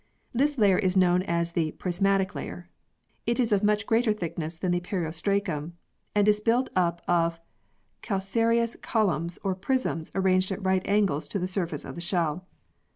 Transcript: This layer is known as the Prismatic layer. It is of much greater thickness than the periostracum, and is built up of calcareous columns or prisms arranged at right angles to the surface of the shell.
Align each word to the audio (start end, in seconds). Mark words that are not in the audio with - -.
This 0.33 0.57
layer 0.57 0.79
is 0.79 0.97
known 0.97 1.21
as 1.21 1.51
the 1.53 1.73
Prismatic 1.73 2.33
layer. 2.33 2.67
It 3.27 3.39
is 3.39 3.51
of 3.51 3.61
much 3.63 3.85
greater 3.85 4.13
thickness 4.13 4.57
than 4.57 4.71
the 4.71 4.79
periostracum, 4.79 5.73
and 6.15 6.27
is 6.27 6.41
built 6.41 6.71
up 6.75 7.03
of 7.07 7.39
calcareous 8.01 8.75
columns 8.77 9.37
or 9.43 9.53
prisms 9.53 10.11
arranged 10.15 10.51
at 10.51 10.63
right 10.63 10.81
angles 10.87 11.27
to 11.27 11.37
the 11.37 11.47
surface 11.47 11.85
of 11.85 11.93
the 11.93 12.01
shell. 12.01 12.47